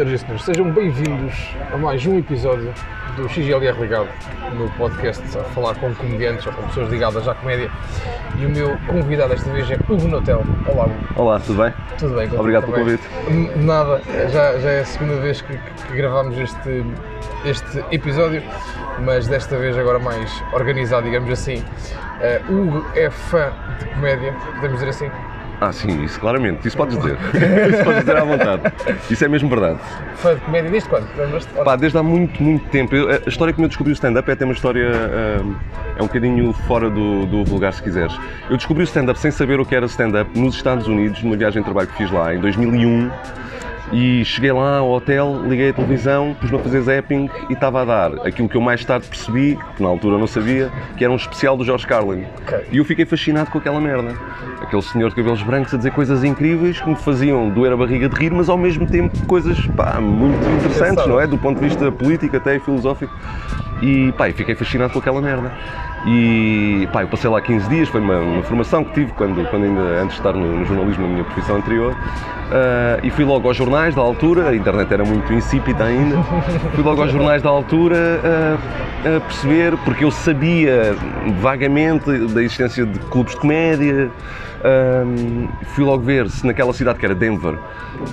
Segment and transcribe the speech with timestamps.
[0.00, 1.34] Senhoras e senhores, sejam bem-vindos
[1.70, 2.72] a mais um episódio
[3.16, 4.08] do XLR Ligado,
[4.54, 7.70] no podcast a falar com comediantes ou com pessoas ligadas à comédia.
[8.38, 10.42] E o meu convidado desta vez é Hugo Notel.
[10.66, 10.96] Olá, Hugo.
[11.16, 11.74] Olá, tudo bem?
[11.98, 12.30] Tudo bem?
[12.34, 13.02] Obrigado pelo convite.
[13.56, 14.00] Nada,
[14.32, 16.82] já, já é a segunda vez que, que gravamos este,
[17.44, 18.42] este episódio,
[19.04, 21.62] mas desta vez agora mais organizado, digamos assim.
[22.22, 25.29] Eh, Hugo é fã de comédia, podemos dizer assim?
[25.60, 27.18] Ah, sim, isso claramente, isso podes dizer.
[27.74, 28.62] isso podes dizer à vontade.
[29.10, 29.78] Isso é mesmo verdade.
[30.14, 31.06] Fã de comédia desde quando?
[31.64, 32.96] Pá, desde há muito, muito tempo.
[32.96, 34.90] Eu- a história como eu descobri o stand-up é até uma história.
[34.90, 35.42] ah,
[35.98, 38.18] é um bocadinho fora do, do vulgar, se quiseres.
[38.48, 41.60] Eu descobri o stand-up sem saber o que era stand-up nos Estados Unidos, numa viagem
[41.60, 43.10] de trabalho que fiz lá em 2001.
[43.92, 47.84] E cheguei lá ao hotel, liguei a televisão, pus-me a fazer zapping e estava a
[47.84, 51.16] dar aquilo que eu mais tarde percebi, que na altura não sabia, que era um
[51.16, 52.24] especial do George Carlin.
[52.42, 52.66] Ok.
[52.70, 54.14] E eu fiquei fascinado com aquela merda.
[54.60, 58.08] Aquele senhor de cabelos brancos a dizer coisas incríveis que me faziam doer a barriga
[58.08, 61.26] de rir, mas ao mesmo tempo coisas pá, muito interessantes, não é?
[61.26, 63.12] Do ponto de vista político até e filosófico.
[63.82, 65.52] E pá, fiquei fascinado com aquela merda.
[66.06, 69.64] E pá, eu passei lá 15 dias, foi uma, uma formação que tive quando, quando
[69.64, 71.96] ainda antes de estar no, no jornalismo, na minha profissão anterior.
[72.50, 76.16] Ah, e fui logo aos jornais da altura, a internet era muito insípida ainda.
[76.74, 80.94] Fui logo aos jornais da altura ah, a perceber, porque eu sabia
[81.40, 84.10] vagamente da existência de clubes de comédia.
[84.62, 87.54] Ahm, fui logo ver se naquela cidade que era Denver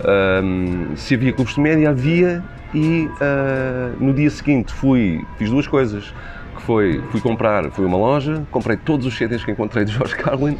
[0.05, 2.41] ahm, se havia clubes de comédia, havia
[2.73, 6.13] e ah, no dia seguinte fui, fiz duas coisas
[6.55, 9.91] que foi, fui comprar, fui a uma loja, comprei todos os CDs que encontrei de
[9.91, 10.57] George Carlin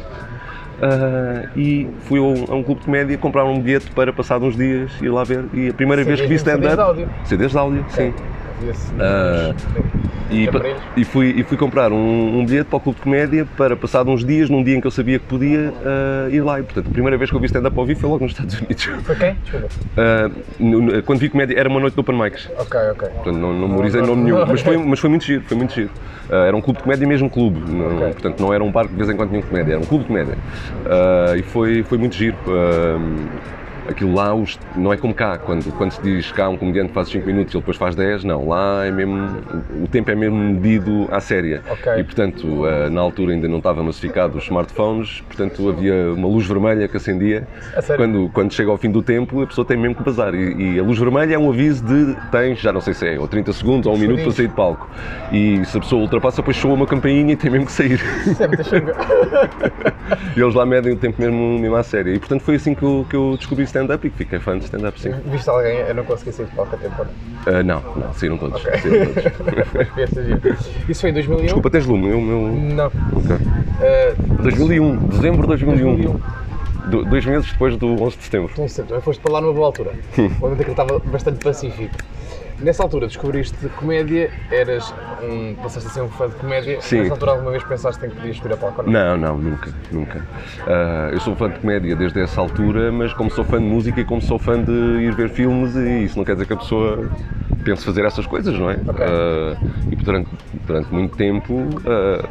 [0.82, 4.42] ah, e fui a um, a um clube de comédia comprar um bilhete para passar
[4.42, 7.08] uns dias ir lá ver e a primeira vez que vi CDs de stand-up áudio?
[7.24, 8.12] CDs de áudio, sim.
[8.58, 9.54] Havia-se Ah,
[10.30, 10.48] e,
[11.00, 14.06] e fui, e fui comprar um, um bilhete para o Clube de Comédia para passar
[14.06, 16.60] uns dias, num dia em que eu sabia que podia ah, ir lá.
[16.60, 18.58] E, portanto, a primeira vez que eu vi stand-up ao vivo foi logo nos Estados
[18.60, 18.84] Unidos.
[19.04, 19.36] Foi quem?
[19.96, 22.48] Ah, no- no- quando vi comédia, era uma noite de open mics.
[22.58, 23.08] Ok, ok.
[23.08, 24.44] Portanto, não, não memorizei nome nenhum.
[24.46, 25.90] Mas foi, mas foi muito giro, foi muito giro.
[26.30, 27.60] Ah, era um clube de comédia mesmo clube.
[27.70, 28.12] Não-.
[28.12, 30.04] Portanto, não era um bar que de vez em quando tinha comédia, era um clube
[30.04, 30.36] de comédia.
[31.36, 32.36] E foi, foi muito giro.
[33.88, 37.08] Aquilo lá os- não é como cá, quando, quando se diz cá um comediante faz
[37.08, 39.16] 5 minutos e ele depois faz 10, não, lá é mesmo,
[39.82, 41.62] o tempo é mesmo medido à séria.
[41.70, 41.92] Ok.
[41.98, 46.46] E portanto, ah, na altura ainda não estava massificado os smartphones, portanto havia uma luz
[46.46, 47.46] vermelha que acendia.
[47.96, 50.34] Quando, quando chega ao fim do tempo, a pessoa tem mesmo que bazar.
[50.34, 53.18] E, e a luz vermelha é um aviso de tens, já não sei se é,
[53.18, 54.88] ou 30 segundos ou um minuto para sair de palco.
[55.32, 58.00] E se a pessoa ultrapassa, depois soa uma campainha e tem mesmo que sair.
[58.26, 58.48] Isso é
[60.36, 62.12] e eles lá medem o tempo mesmo, mesmo à séria.
[62.14, 64.64] E portanto foi assim que eu, que eu descobri stand-up e que fiquei fã de
[64.64, 65.12] stand-up, sim.
[65.26, 65.78] Viste alguém?
[65.78, 67.04] Eu não consegui sair de palco a tempo.
[67.46, 67.54] não.
[67.54, 68.60] Ah, não, não, saíram todos.
[68.62, 70.70] Saíram todos.
[70.88, 71.42] Isso foi em 2001?
[71.44, 72.08] Desculpa, tens lume?
[72.10, 72.48] Eu, meu...
[72.74, 72.86] Não.
[72.86, 73.36] Ok.
[73.80, 75.84] Eh, 2001, dezembro de 2001.
[75.96, 76.20] 2001.
[76.90, 78.68] Do- dois meses depois do 11 de setembro.
[78.68, 79.92] Sei, também foste para lá numa boa altura.
[80.42, 81.94] Onde aquilo estava bastante pacífico.
[82.60, 84.92] Nessa altura descobriste comédia, eras
[85.22, 86.80] um, passaste a ser um fã de comédia.
[86.80, 87.02] Sim.
[87.02, 88.92] Nessa altura alguma vez pensaste em que podias subir a palco ou não?
[88.92, 90.20] Não, não, nunca, nunca.
[90.66, 94.00] Ah, eu sou fã de comédia desde essa altura, mas como sou fã de música
[94.00, 96.56] e como sou fã de ir ver filmes, e isso não quer dizer que a
[96.56, 97.08] pessoa
[97.62, 98.80] pense fazer essas coisas, não é?
[98.86, 99.06] Ok.
[99.06, 99.56] Ah,
[99.92, 100.28] e durante,
[100.66, 102.28] durante muito tempo, ah,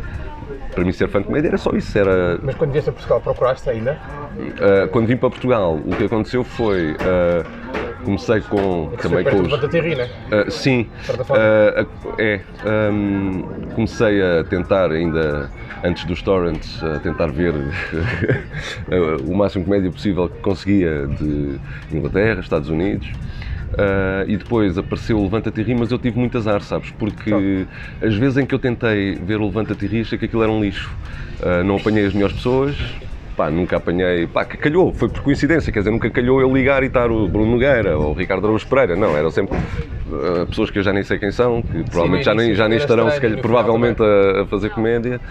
[0.75, 3.21] para mim ser fã de comédia era só isso, era Mas quando vieste a Portugal
[3.21, 3.97] procuraste ainda?
[4.37, 6.95] Uh, quando vim para Portugal, o que aconteceu foi.
[8.07, 8.89] Comecei com.
[8.93, 9.43] Isso também com os.
[9.43, 10.09] de Batatirri, né?
[10.31, 10.87] Uh, sim.
[11.09, 12.39] Uh, é.
[12.65, 13.41] um,
[13.75, 15.51] comecei a tentar, ainda
[15.83, 21.59] antes dos torrents, a tentar ver uh, o máximo de comédia possível que conseguia de
[21.91, 23.07] Inglaterra, Estados Unidos.
[23.67, 26.89] Uh, e depois apareceu o Levanta-te Ri, mas eu tive muito azar, sabes?
[26.91, 27.67] Porque
[28.01, 30.61] as vezes em que eu tentei ver o Levanta-te Ri, achei que aquilo era um
[30.61, 30.89] lixo.
[31.41, 32.77] Uh, não apanhei as melhores pessoas,
[33.37, 36.81] pá, nunca apanhei, pá, que calhou, foi por coincidência, quer dizer, nunca calhou eu ligar
[36.81, 39.55] e estar o Bruno Nogueira ou o Ricardo Araújo Pereira, não, eram sempre
[40.07, 42.77] uh, pessoas que eu já nem sei quem são, que provavelmente já nem, já nem
[42.77, 45.21] estarão, se calhar, provavelmente a, a fazer comédia.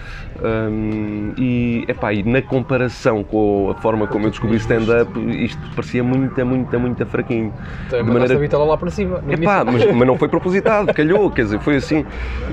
[0.41, 6.03] Um, e, epá, e na comparação com a forma como eu descobri stand-up, isto parecia
[6.03, 7.53] muita, muita, muita fraquinho.
[7.87, 9.23] Então, De mandaste a bitola lá para cima.
[9.27, 12.05] Epá, mas, mas não foi propositado, calhou, quer dizer, foi assim.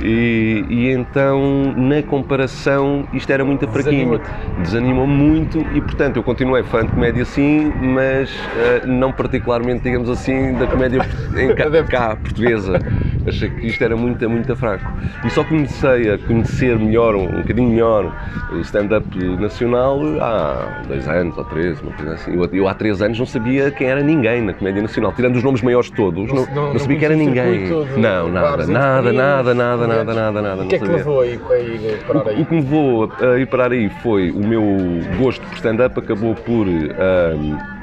[0.02, 4.20] E, e então, na comparação, isto era muito fraquinho.
[4.56, 10.08] Desanimou muito e, portanto, eu continuei fã de comédia sim, mas eh, não particularmente, digamos
[10.08, 11.06] assim, da comédia
[11.36, 12.13] em cá, Adepto.
[12.16, 12.80] Portuguesa.
[13.26, 14.92] Achei que isto era muito, muito fraco.
[15.24, 18.12] E só comecei a conhecer melhor, um, bocadinho melhor,
[18.52, 22.34] o stand-up nacional há dois anos ou três, uma coisa assim.
[22.34, 25.42] Eu, eu há três anos não sabia quem era ninguém na comédia nacional, tirando os
[25.42, 27.64] nomes maiores de todos, Não não, não- não sabia que era o ninguém.
[27.64, 30.62] de Não, nada, nada, nada, nada, nada, nada, nada.
[30.64, 32.44] O que é que levou aí para ir parar O aí?
[32.44, 36.66] que me levou a ir parar aí foi o meu gosto por stand-up acabou por
[36.66, 37.73] ahm,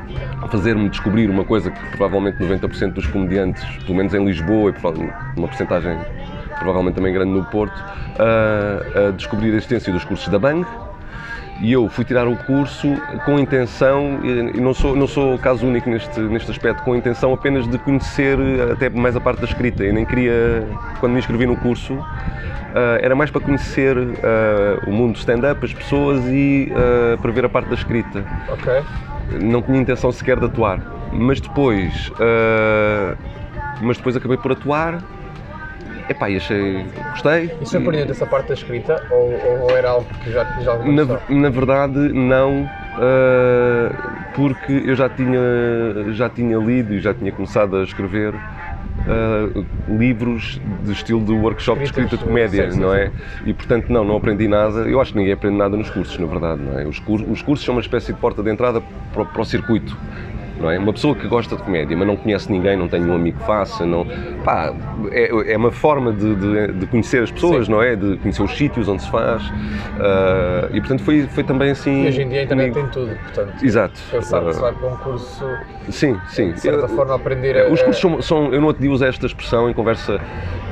[0.51, 5.47] fazer-me descobrir uma coisa que provavelmente 90% dos comediantes, pelo menos em Lisboa e uma
[5.47, 5.97] porcentagem
[6.59, 7.83] provavelmente também grande no Porto,
[8.19, 10.65] a, a descobrir a existência dos cursos da Bang,
[11.61, 12.87] e eu fui tirar o curso
[13.23, 17.67] com intenção, e não sou, não sou caso único neste, neste aspecto, com intenção apenas
[17.67, 18.37] de conhecer
[18.71, 19.83] até mais a parte da escrita.
[19.83, 20.67] Eu nem queria,
[20.99, 22.03] quando me inscrevi no curso, uh,
[22.99, 24.09] era mais para conhecer uh,
[24.87, 28.25] o mundo stand-up, as pessoas e uh, para ver a parte da escrita.
[28.49, 28.81] Ok.
[29.39, 30.81] Não tinha intenção sequer de atuar.
[31.13, 32.11] Mas depois,
[33.81, 35.03] mas depois acabei por atuar
[36.11, 36.85] Epá, e achei.
[37.11, 37.51] gostei.
[37.61, 41.19] E surpreendeu essa parte da escrita ou, ou, era algo que já tinha alguma na,
[41.29, 42.63] na verdade, não.
[42.91, 43.95] Uh,
[44.35, 45.39] porque eu já tinha,
[46.11, 48.33] já tinha lido e já tinha começado a escrever
[49.01, 49.65] Uh,
[49.97, 53.07] livros de estilo de workshop de escrita de comédia, sim, não é?
[53.07, 53.13] Sim.
[53.47, 54.81] E portanto, não, não aprendi nada.
[54.81, 56.85] Eu acho que ninguém aprende nada nos cursos, na verdade, não é?
[56.85, 58.81] Os, cur os cursos são uma espécie de porta de entrada
[59.11, 59.97] para, para o circuito
[60.61, 60.77] não é?
[60.77, 63.45] Uma pessoa que gosta de comédia, mas não conhece ninguém, não tem um amigo que
[63.45, 64.05] faça, não,
[64.43, 64.73] pá,
[65.11, 67.71] é, é uma forma de, de, de, conhecer as pessoas, Sim.
[67.71, 67.95] não é?
[67.95, 69.43] De conhecer os sítios onde se faz.
[69.43, 72.03] Uh, e portanto foi, foi também assim.
[72.03, 73.65] E hoje em dia a internet tem tudo, portanto.
[73.65, 73.99] Exato.
[74.11, 75.45] Pensar que se vai para um curso.
[75.89, 76.51] Sim, sim.
[76.51, 77.71] De certa eu, forma aprender a.
[77.71, 78.53] Os cursos são, são.
[78.53, 80.19] Eu não outro dia usei esta expressão em conversa,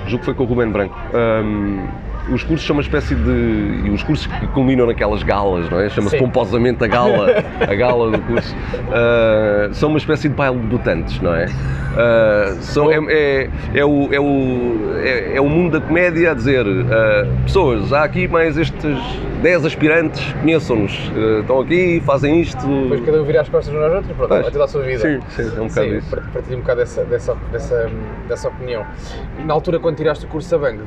[0.06, 0.96] julgo que foi com o Ruben Branco.
[1.14, 3.82] Um, os cursos são uma espécie de.
[3.86, 5.90] E os cursos que culminam naquelas galas, não é?
[5.90, 8.56] Chama-se pomposamente a gala, a gala do curso.
[8.56, 11.46] Uh, são uma espécie de baile de debutantes, não é?
[11.46, 16.34] Uh, são, é, é, é, o, é, o, é, é, o mundo da comédia a
[16.34, 18.98] dizer: uh, pessoas, há aqui mais estes
[19.42, 20.92] 10 aspirantes, conheçam-nos,
[21.40, 22.60] estão aqui, fazem isto.
[22.68, 25.00] Depois cada um vira as costas uns aos outros, pronto, vai ter a sua vida.
[25.00, 26.18] Sim, sim, é um bocado sim, isso.
[26.34, 27.92] Partilho um bocado dessa, dessa, dessa,
[28.28, 28.86] dessa opinião.
[29.46, 30.84] Na altura, quando tiraste o curso da Bang,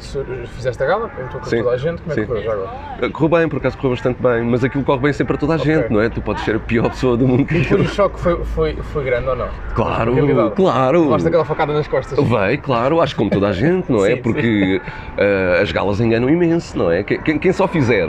[0.55, 3.11] fizeste a gala, como com toda a gente, como é que correu já agora?
[3.11, 5.57] Correu bem, por acaso correu bastante bem, mas aquilo corre bem sempre para toda a
[5.57, 5.75] okay.
[5.75, 6.11] gente, não é?
[6.11, 7.47] Tu podes ser a pior pessoa do mundo.
[7.51, 9.49] E o choque foi, foi, foi grande ou não?
[9.75, 10.15] Claro,
[10.55, 11.05] claro.
[11.07, 12.19] Gosta aquela facada nas costas?
[12.29, 14.11] Vai, claro, acho que como toda a gente, não é?
[14.17, 17.03] sim, Porque uh, as galas enganam imenso, não é?
[17.03, 18.09] Quem, quem só fizer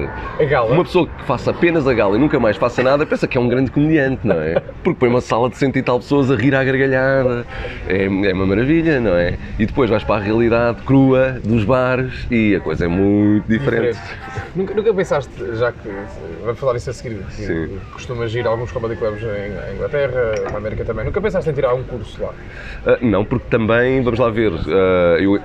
[0.72, 3.42] uma pessoa que faça apenas a gala e nunca mais faça nada, pensa que é
[3.42, 4.60] um grande comediante, não é?
[4.84, 7.46] Porque põe uma sala de cento e tal pessoas a rir à gargalhada,
[7.88, 9.38] é, é uma maravilha, não é?
[9.60, 14.00] E depois vais para a realidade crua dos bares e a coisa é muito diferente.
[14.56, 15.90] Nunca, nunca pensaste, já que
[16.44, 20.58] vamos falar isso a seguir, que costumas ir a alguns comedy clubs em Inglaterra, na
[20.58, 22.30] América também, nunca pensaste em tirar um curso lá?
[22.30, 25.40] Uh, não, porque também, vamos lá ver, uh, eu,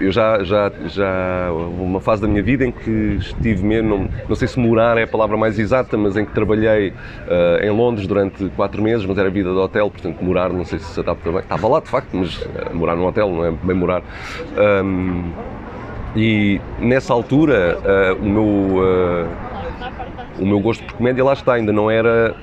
[0.00, 4.36] eu já, já, já houve uma fase da minha vida em que estive mesmo, não,
[4.36, 8.06] sei se morar é a palavra mais exata, mas em que trabalhei uh, em Londres
[8.06, 11.30] durante quatro meses, mas era vida de hotel, portanto morar, não sei se se adapta
[11.30, 14.02] bem, estava lá de facto, mas morar num hotel não é bem morar.
[14.84, 15.30] Um,
[16.16, 19.28] e nessa altura, uh, o, meu, uh,
[20.40, 22.34] o meu gosto por comédia lá está, ainda não era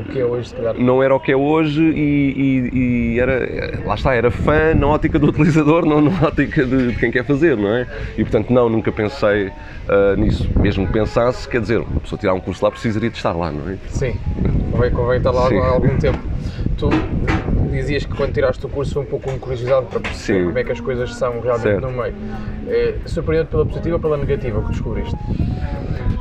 [0.00, 0.74] o que é hoje, se calhar.
[0.74, 2.78] Não era o que é hoje e, e,
[3.14, 6.98] e, era, lá está, era fã na ótica do utilizador, não na ótica de, de
[6.98, 7.86] quem quer fazer, não é?
[8.16, 10.48] E portanto, não, nunca pensei uh, nisso.
[10.56, 13.50] Mesmo que pensasse, quer dizer, uma pessoa tirar um curso lá precisaria de estar lá,
[13.50, 13.76] não é?
[13.88, 14.14] Sim,
[14.70, 15.58] convém, convém estar lá Sim.
[15.58, 16.18] há algum tempo.
[16.76, 16.88] Tu
[17.80, 20.46] dizias que quando tiraste o curso foi um pouco com curiosidade para perceber Sim.
[20.46, 21.86] como é que as coisas são realmente certo.
[21.86, 22.14] no meio.
[22.68, 25.16] É, surpreendente pela positiva ou pela negativa que descobriste?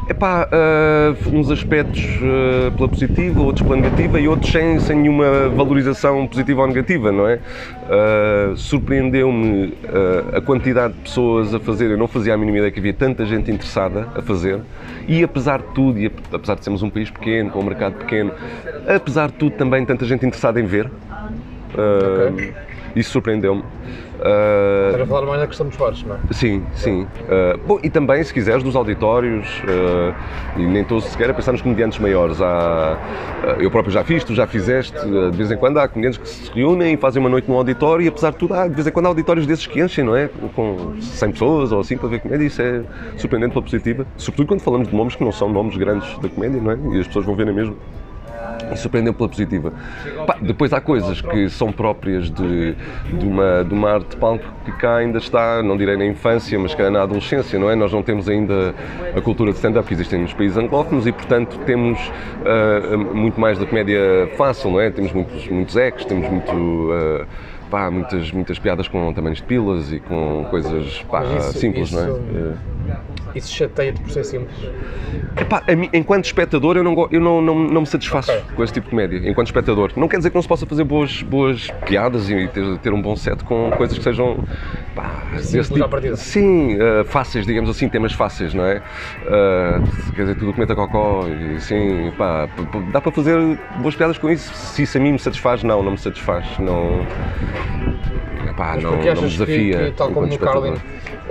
[0.10, 5.50] Epá, uh, uns aspectos uh, pela positiva, outros pela negativa e outros sem, sem nenhuma
[5.50, 7.36] valorização positiva ou negativa, não é?
[7.36, 9.74] Uh, Surpreendeu-me
[10.34, 13.26] a quantidade de pessoas a fazer, eu não fazia a mínima ideia que havia tanta
[13.26, 14.62] gente interessada a fazer
[15.08, 18.32] e apesar de tudo, e apesar de sermos um país pequeno, com um mercado pequeno,
[18.88, 20.90] apesar de tudo também tanta gente interessada em ver.
[21.74, 22.54] Okay.
[22.96, 23.62] Isso surpreendeu-me.
[23.62, 26.20] Uh, Estás a falar mais da questão dos bares, não é?
[26.32, 27.04] Sim, sim.
[27.04, 31.52] Uh, bom, e também, se quiseres, dos auditórios, uh, e nem estou sequer a pensar
[31.52, 32.42] nos comediantes maiores.
[32.42, 32.98] Há,
[33.60, 36.52] eu próprio já fiz, tu já fizeste, de vez em quando há comediantes que se
[36.52, 38.92] reúnem e fazem uma noite num auditório e apesar de tudo, há, de vez em
[38.92, 40.30] quando há auditórios desses que enchem, não é?
[40.56, 42.82] Com 100 pessoas ou assim para ver comédia, isso é
[43.18, 44.08] surpreendente pela positiva.
[44.18, 46.98] Sobretudo quando falamos de nomes que não são nomes grandes da comédia, não é?
[46.98, 47.78] E as pessoas vão ver mesmo
[48.72, 49.74] e surpreendeu pela positiva.
[50.26, 54.46] Pá, depois há coisas que são próprias de, de, uma, de uma arte de palco
[54.66, 57.76] que cá ainda está, não direi na infância, mas cá na adolescência, não é?
[57.76, 58.74] Nós não temos ainda
[59.16, 62.00] a cultura de stand-up que existe nos países anglófonos e, portanto, temos
[62.42, 64.00] uh, muito mais da comédia
[64.38, 64.90] fácil, não é?
[64.90, 66.52] Temos muitos, muitos ex, temos muito.
[66.52, 67.26] Uh,
[67.70, 71.96] pá, muitas, muitas piadas com tamanhos de pilas e com coisas pá, isso, simples, isso,
[71.96, 72.78] não é?
[73.36, 74.56] Isso chateia-te por ser simples?
[75.40, 78.56] Epá, mim, enquanto espectador, eu, não, eu não, não, não me satisfaço okay.
[78.56, 79.30] com esse tipo de comédia.
[79.30, 79.92] Enquanto espectador.
[79.96, 83.02] Não quer dizer que não se possa fazer boas, boas piadas e ter, ter um
[83.02, 84.44] bom set com coisas que sejam
[84.98, 85.22] pá,
[85.84, 86.16] à partida.
[86.16, 88.82] Sim, uh, fáceis, digamos assim, temas fáceis, não é?
[89.28, 92.50] Uh, quer dizer, tudo comenta cocó e assim, pá,
[92.92, 93.38] dá para fazer
[93.80, 94.52] boas piadas com isso.
[94.54, 96.46] Se isso a mim me satisfaz, não, não me satisfaz.
[96.58, 97.06] Não,
[98.56, 99.86] pá, não, não me achas que, desafia.
[99.86, 100.40] que, tal como no.
[100.40, 100.76] Carlin,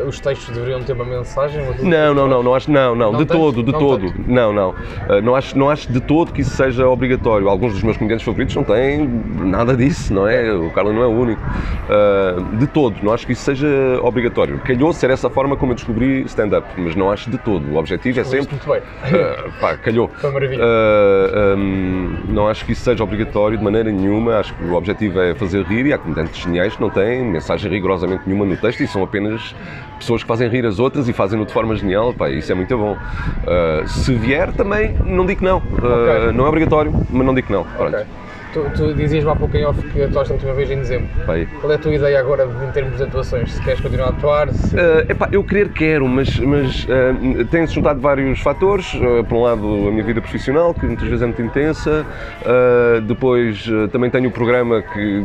[0.06, 1.62] os textos deveriam ter uma mensagem?
[1.82, 3.36] Não, não, não, não acho, não, não, Não de tens?
[3.38, 4.26] todo, de Não todo, tens?
[4.26, 4.74] não, não,
[5.06, 7.48] Uh, não acho, não acho de todo que isso seja obrigatório.
[7.48, 9.06] Alguns dos meus comediantes favoritos não têm
[9.40, 10.52] nada disso, não é?
[10.52, 11.40] O Carlos não é o único.
[11.40, 13.66] Uh, de todo, não acho que isso seja
[14.02, 14.58] obrigatório.
[14.60, 17.64] Calhou ser essa forma como eu descobri stand-up, mas não acho de todo.
[17.72, 18.50] O objetivo é sempre.
[18.50, 18.80] muito bem.
[18.80, 20.10] Uh, pá, calhou.
[20.16, 20.62] Foi maravilha.
[21.56, 24.38] Um, não acho que isso seja obrigatório de maneira nenhuma.
[24.38, 27.70] Acho que o objetivo é fazer rir e há comediantes geniais que não têm mensagem
[27.70, 29.54] rigorosamente nenhuma no texto e são apenas
[29.98, 32.12] pessoas que fazem rir as outras e fazem-no de forma genial.
[32.14, 32.92] Pá, isso é muito bom.
[32.94, 35.58] Uh, se vier, também não digo não.
[35.58, 36.32] Uh, Ok.
[36.32, 37.64] Não é obrigatório, mas não digo não.
[37.64, 37.94] Pronto.
[37.96, 38.06] Ok.
[38.52, 41.08] Tu, tu dizias-me há pouco em off que atuaste a última vez em dezembro.
[41.26, 41.46] Pá, aí.
[41.46, 43.52] Qual é a tua ideia agora em termos de atuações?
[43.52, 44.48] Se queres continuar a atuar?
[44.50, 44.74] Se...
[44.74, 48.94] Uh, epá, eu querer quero, mas, mas uh, tem-se juntado vários fatores.
[48.94, 52.06] Uh, por um lado, a minha vida profissional, que muitas vezes é muito intensa.
[53.06, 55.24] Depois, também tenho o programa que,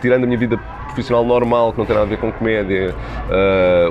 [0.00, 2.94] tirando a minha vida profissional normal, que não tem nada a ver com comédia,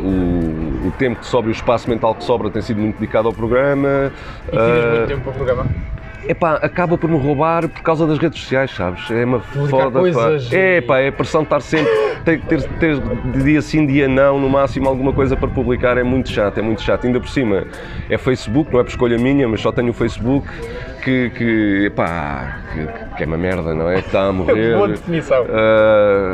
[0.01, 3.27] o, o tempo que sobra e o espaço mental que sobra tem sido muito dedicado
[3.27, 4.11] ao programa.
[4.47, 5.65] E tiras muito tempo para o programa?
[6.27, 9.09] Epá, acaba por me roubar por causa das redes sociais, sabes?
[9.11, 9.99] É uma Publicar foda.
[9.99, 10.55] coisas pá.
[10.55, 11.91] É, pá, é a pressão de estar sempre.
[12.25, 12.39] Ter,
[12.79, 15.97] ter de dia sim, dia não, no máximo alguma coisa para publicar.
[15.97, 17.05] É muito chato, é muito chato.
[17.05, 17.65] Ainda por cima,
[18.09, 20.47] é Facebook, não é por escolha minha, mas só tenho o Facebook
[21.03, 23.99] que, que epá, que, que é uma merda, não é?
[23.99, 24.75] Está a morrer.
[24.75, 25.45] Boa definição.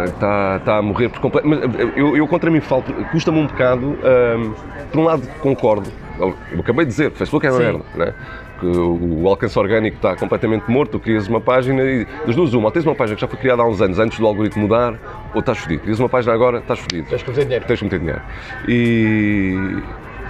[0.05, 1.48] Está está a morrer por completo.
[1.48, 1.60] Mas
[1.98, 3.98] eu, eu contra mim falo, custa-me um bocado.
[4.03, 4.53] ahm,
[4.91, 5.89] por um lado, concordo.
[6.19, 7.63] Eu acabei de dizer, Facebook é uma Sim.
[7.65, 8.13] merda, não é?
[8.63, 10.91] O alcance orgânico está completamente morto.
[10.91, 13.39] Tu crias uma página e das duas, uma, ou tens uma página que já foi
[13.39, 14.99] criada há uns anos antes do algoritmo mudar,
[15.33, 15.81] ou estás fodido.
[15.83, 17.07] Crias uma página agora, estás fodido.
[17.07, 17.65] Tens que meter dinheiro.
[17.65, 18.21] Tens que meter dinheiro.
[18.67, 19.81] E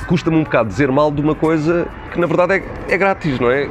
[0.05, 2.53] custa-me um bocado dizer mal de uma coisa que na verdade
[2.87, 3.69] é, é grátis, não é?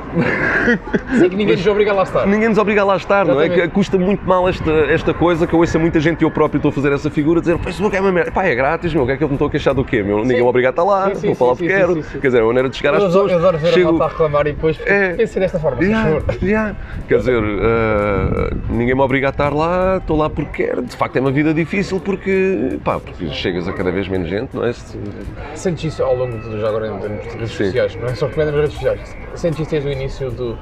[1.19, 2.27] Sei que ninguém nos obriga a lá estar.
[2.27, 3.45] Ninguém nos obriga a lá estar, não é?
[3.47, 3.69] Exatamente.
[3.69, 6.31] Que custa muito mal esta, esta coisa que eu ouço a muita gente e eu
[6.31, 8.31] próprio estou a fazer essa figura, dizer o Facebook é uma merda.
[8.31, 10.03] Pá, é grátis, meu, o que é que eu me estou a queixar do quê?
[10.03, 10.19] Meu?
[10.21, 11.95] Ninguém me obriga a estar lá, Sim, sim, vou falar o sim, que sim, quero.
[11.95, 12.21] sim, sim.
[12.21, 13.33] Quer dizer, é a maneira de chegar às Eu adoro, pessoas.
[13.43, 15.13] eu adoro ver a Chego- malta a reclamar e depois É.
[15.15, 16.77] pensei desta forma, Yeah, yeah.
[17.09, 20.83] Quer dizer, eh, ninguém me obriga a estar lá, estou lá porque quero.
[20.83, 24.55] De facto, é uma vida difícil porque, pá, porque chegas a cada vez menos gente,
[24.55, 24.73] não é?
[24.73, 24.97] Se-
[25.55, 27.65] Sentes isso ao longo de, já agora em termos de redes Sim.
[27.65, 29.17] sociais, não é só comédia nas redes sociais.
[29.35, 30.59] Sentes isso desde o início do,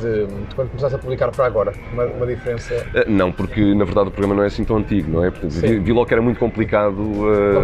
[0.00, 1.72] de, de quando começaste a publicar para agora?
[1.92, 2.74] Uma, uma diferença.
[2.94, 5.30] Eh, Não, porque na verdade o programa não é assim tão antigo, não é?
[5.30, 5.60] Portanto, Sim.
[5.60, 6.98] vi, vi logo que era muito complicado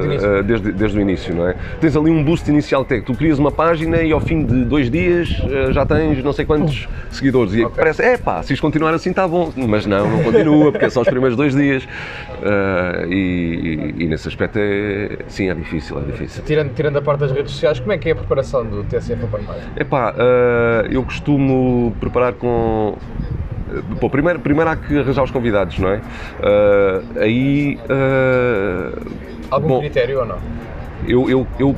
[0.04, 0.34] início.
[0.36, 1.54] eh, desde, desde o início, não é?
[1.80, 4.90] Tens ali um boost inicial que tu crias uma página e ao fim de dois
[4.90, 7.54] dias eh, já tens não sei quantos seguidores.
[7.54, 7.76] E Ok.
[7.76, 9.52] parece, é pá, se isto continuar assim está bom.
[9.56, 11.86] Mas não, não continua, porque é só os primeiros dois dias.
[13.08, 13.14] E,
[13.98, 16.42] e- e nesse aspecto é, sim, é difícil, é difícil.
[16.44, 19.24] Tirando, tirando a parte das redes sociais, como é que é a preparação do TCF
[19.24, 19.80] Open Mic?
[19.80, 22.96] Epá, eh, eu costumo preparar com.
[23.70, 26.00] eh, Bom, primeiro, primeiro há que arranjar os convidados, não é?
[26.42, 27.78] Eh, aí.
[27.88, 28.92] eh,
[29.50, 30.36] Algum bom, critério ou não?
[31.06, 31.76] eu, eu, eu,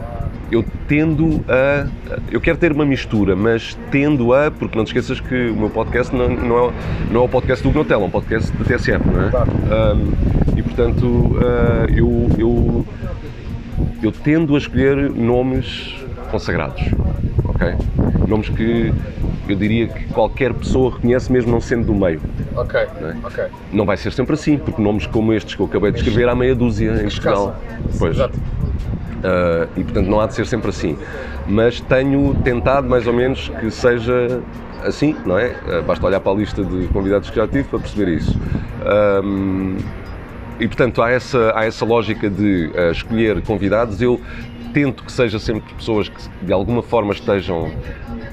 [0.51, 1.87] eu tendo a.
[2.33, 4.51] Eu quero ter uma mistura, mas tendo a.
[4.51, 6.73] Porque não te esqueças que o meu podcast não, não, é,
[7.11, 9.31] não é o podcast do Gnotel, é um podcast da TSF, não é?
[9.31, 9.51] Claro.
[10.57, 12.87] E portanto, ah, eu, eu,
[14.03, 15.95] eu tendo a escolher nomes
[16.31, 16.83] consagrados,
[17.61, 17.77] ok?
[18.27, 18.93] Nomes que
[19.49, 22.21] eu diria que qualquer pessoa reconhece, mesmo não sendo do meio.
[22.57, 23.17] Ok, Não é?
[23.23, 23.45] ok.
[23.73, 26.35] Não vai ser sempre assim, porque nomes como estes que eu acabei de escrever há
[26.35, 27.57] meia dúzia em Portugal.
[27.99, 28.17] Pois.
[28.17, 28.39] Exato.
[28.39, 30.97] Uh, e portanto não há de ser sempre assim.
[31.47, 34.41] Mas tenho tentado mais ou menos que seja
[34.85, 35.49] assim, não é?
[35.67, 38.39] Uh, basta olhar para a lista de convidados que já tive para perceber isso.
[39.23, 39.77] Um,
[40.59, 44.01] e portanto há essa, há essa lógica de uh, escolher convidados.
[44.01, 44.21] Eu
[44.73, 47.71] tento que seja sempre pessoas que de alguma forma estejam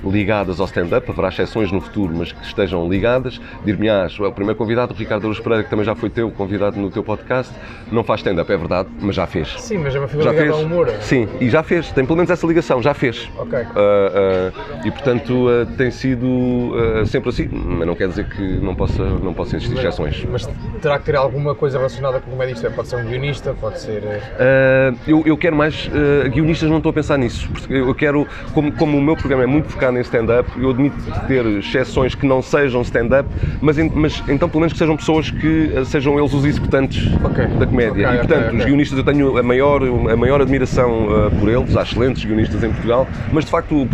[0.03, 3.41] ligadas ao stand-up, haverá exceções no futuro, mas que estejam ligadas.
[3.65, 6.89] Dir-me-ás, o primeiro convidado, o Ricardo Aruz Pereira, que também já foi teu convidado no
[6.89, 7.51] teu podcast,
[7.91, 9.56] não faz stand-up, é verdade, mas já fez.
[9.60, 10.63] Sim, mas é uma figura Já ligada fez?
[10.63, 10.89] ao humor.
[11.01, 13.29] Sim, e já fez, tem pelo menos essa ligação, já fez.
[13.38, 13.58] Ok.
[13.60, 16.74] Ah, ah, e portanto ah, tem sido
[17.08, 20.25] sempre assim, mas não quer dizer que não possa, não possa existir exceções.
[20.32, 20.48] Mas
[20.82, 22.53] terá que ter alguma coisa relacionada com comédia?
[22.53, 24.03] Isto é, pode ser um guionista, pode ser.
[24.39, 25.89] eh, eu, eu quero mais,
[26.29, 29.48] guionistas não estou a pensar nisso, porque eu quero, como, como o meu programa é
[29.48, 30.96] muito focado em stand-up, eu admito
[31.27, 33.29] ter exceções que não sejam stand-up,
[33.62, 37.48] mas, mas então pelo menos que sejam pessoas que ah, sejam eles os executantes Ok.
[37.48, 38.07] da comédia.
[38.07, 38.60] Ok, e portanto, ok, ok.
[38.60, 42.63] os guionistas eu tenho a maior, a maior admiração ah, por eles, há excelentes guionistas
[42.63, 43.88] em Portugal, mas de facto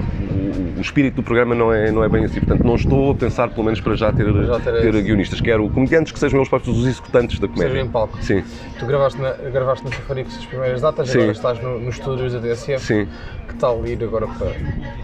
[0.53, 2.39] o, o espírito do programa não é, não é bem assim.
[2.39, 5.41] Portanto, não estou a pensar, pelo menos para já, ter, Já ter guionistas.
[5.41, 7.69] Quero comediantes que sejam eles próprios os executantes da comédia.
[7.69, 8.17] Seja em palco.
[8.21, 8.43] Sim,
[8.79, 9.91] Tu gravaste na, gravaste na
[10.21, 11.17] as primeiras datas, Sim.
[11.19, 12.79] agora estás no, nos estúdios da DSF.
[12.85, 13.07] sim.
[13.47, 14.51] Que tal ir agora para,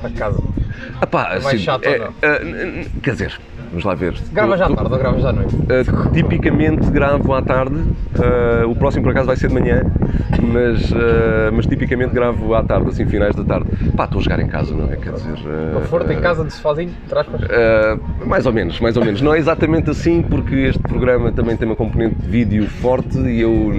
[0.02, 0.40] para casa?
[1.02, 2.14] Epá, mais assim, chato é, ou não?
[2.44, 3.40] n- quer dizer,
[3.70, 4.14] vamos lá ver.
[4.32, 5.56] Gravas já à Tu- tarde ou gravas já à noite?
[5.56, 9.84] Uh, tipicamente gravo à tarde, uh, o próximo por acaso vai ser de manhã,
[10.42, 10.96] mas, uh,
[11.54, 13.68] mas tipicamente gravo à tarde, assim, finais da tarde.
[13.96, 14.96] Pá, estou a jogar em casa, não é?
[14.96, 15.38] Quer dizer.
[15.74, 17.42] Conforto em casa de sofazinho, entre aspas?
[17.42, 19.22] uh, mais ou menos, mais ou menos.
[19.22, 23.42] Não é exatamente assim, porque este programa também tem uma componente de vídeo forte e
[23.42, 23.72] eu,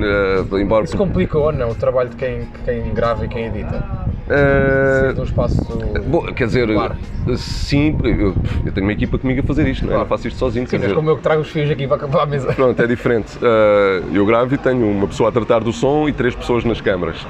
[0.59, 0.85] embora.
[0.85, 3.83] Isso complica ou não o trabalho de quem, de quem grava e quem edita?
[4.31, 5.79] Uh, Ser de um espaço.
[6.07, 6.95] Bom, quer dizer, Claro.
[7.37, 9.99] sim, eu, eu tenho uma equipa comigo a fazer isto, não é?
[9.99, 10.95] Não faço isto sozinho, Sim, mas dizer.
[10.95, 12.53] como eu que trago os fios aqui para, para a mesa.
[12.53, 13.37] Pronto, é diferente.
[13.39, 16.81] Uh, eu gravo e tenho uma pessoa a tratar do som e três pessoas nas
[16.81, 17.21] câmaras.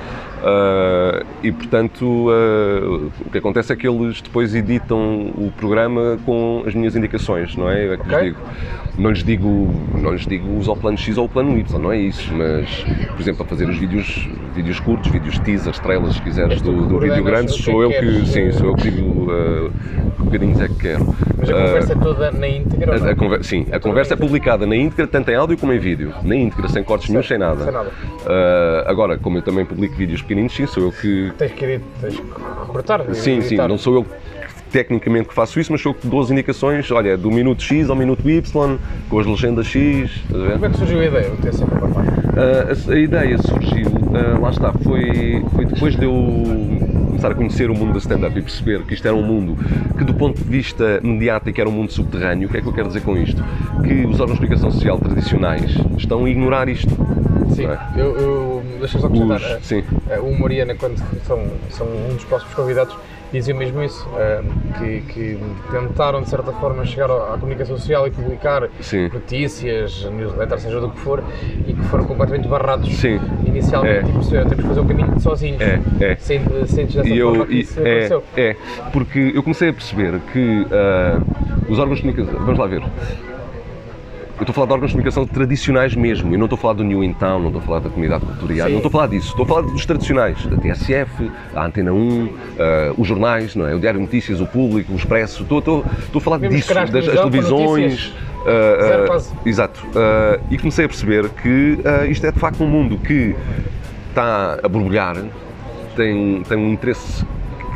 [0.42, 6.62] Uh, e portanto, uh, o que acontece é que eles depois editam o programa com
[6.66, 7.94] as minhas indicações, não é?
[7.94, 8.24] É que lhes Ok.
[8.28, 8.38] digo.
[8.98, 11.90] Não lhes digo, não lhes digo usa o plano X ou o plano Y, não
[11.92, 16.20] é isso, mas, por exemplo, a fazer os vídeos, vídeos curtos, vídeos teasers, trailers, se
[16.20, 18.90] quiseres, do, do vídeo coordenas grande, é sou eu que sim, uh, sou eu que
[18.90, 19.70] digo uh,
[20.16, 21.14] que bocadinhos é que quero.
[21.38, 23.10] Mas a Uh, conversa é toda na íntegra.
[23.10, 26.12] a, conver- sim, a conversa é publicada na íntegra, tanto em áudio como em vídeo.
[26.22, 27.64] Na íntegra, sem cortes nenhum, sem nada.
[27.64, 27.90] sem nada.
[28.26, 31.32] Ah, agora, como eu também publico vídeos pequeninos, sim, sou eu que.
[31.38, 32.22] Tens que tens que
[32.66, 33.04] recortar.
[33.14, 34.06] Sim, sim, não sou eu
[34.70, 37.96] tecnicamente que faço isso, mas sou que dou as indicações, olha, do minuto X ao
[37.96, 38.78] minuto Y,
[39.08, 40.10] com as legendas X.
[40.30, 41.30] Como é que surgiu a ideia
[42.36, 46.12] Ah, a, a ideia surgiu, ah, lá está, foi, foi depois de eu
[47.06, 49.56] começar a conhecer o mundo da stand-up e perceber que isto era um mundo
[49.96, 52.48] que, do ponto de vista mediático, era um mundo subterrâneo.
[52.48, 53.42] O que é que eu quero dizer com isto?
[53.84, 56.90] Que os órgãos de comunicação social tradicionais estão a ignorar isto.
[57.54, 57.78] Sim, é?
[57.96, 59.38] eu, eu deixa só acrescentar.
[59.38, 59.84] Os- eh, sim.
[60.08, 60.96] eh, o Mariana, quando
[61.26, 62.96] são, são um dos próximos convidados,
[63.32, 64.08] dizia mesmo isso,
[64.78, 65.38] que, que
[65.70, 69.08] tentaram de certa forma chegar à à comunicação social e publicar Sim.
[69.12, 71.22] notícias, newsletters, seja do que for,
[71.66, 73.20] e que foram completamente barrados Sim.
[73.50, 74.08] Inicialmente É.
[74.08, 75.60] e perceberam temos que fazer o caminho sozinhos.
[75.60, 76.16] É, é.
[76.16, 78.24] Sem, sentes dessa E eu, e- é, aconteceu.
[78.36, 78.56] é,
[78.92, 81.20] porque eu comecei a perceber que ah,
[81.68, 82.40] os órgãos de comunicação.
[82.44, 82.82] Vamos lá ver.
[84.38, 86.32] Eu estou a falar de órgãos de comunicação tradicionais mesmo.
[86.32, 88.24] Eu não estou a falar do New in Town, não estou a falar da comunidade
[88.24, 89.28] cultural, não estou a falar disso.
[89.28, 93.74] Estou a falar dos tradicionais, da TSF, a Antena 1, ah, os jornais, não é?
[93.74, 95.42] o Diário de Notícias, o Público, o Expresso.
[95.42, 98.14] Estou, estou, estou a falar disso, das televisões.
[98.46, 99.30] Ah, ah, Zero quase.
[99.46, 99.86] Exato.
[99.96, 103.34] Ah, e comecei a perceber que isto é de facto um mundo que
[104.10, 105.16] está a borbulhar,
[105.96, 107.24] tem, tem um interesse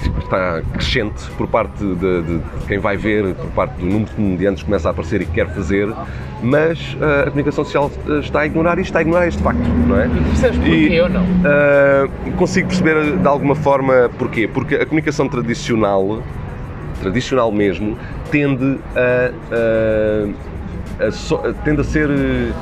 [0.03, 4.11] que está crescente por parte de, de quem vai ver, por parte do número de
[4.13, 5.89] comediantes que começa a aparecer e que quer fazer,
[6.43, 9.99] mas ah, a comunicação social está a ignorar isto, está a ignorar este facto, não
[9.99, 10.09] é?
[10.09, 11.23] Percebes porquê ou não?
[11.45, 16.23] ah, consigo perceber de alguma forma porquê, porque a comunicação tradicional,
[17.01, 17.97] tradicional mesmo,
[18.31, 20.54] tende a, a-
[21.13, 22.55] só- tende a ser, eh,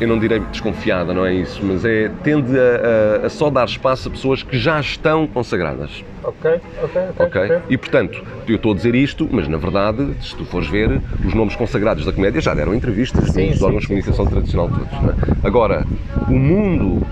[0.00, 3.64] eu não direi desconfiada, não é isso, mas é tende a, a- a só dar
[3.66, 6.04] espaço a pessoas que já estão consagradas.
[6.22, 7.26] Ok, ok, ok.
[7.26, 7.62] Ok?
[7.70, 11.34] E portanto, eu estou a dizer isto, mas na verdade, se tu fores ver, os
[11.34, 14.92] nomes consagrados da comédia já deram entrevistas Sim, nos sim, órgãos de comunicação tradicional todos.
[15.08, 15.14] é?
[15.46, 15.86] Agora,
[16.28, 17.02] o mundo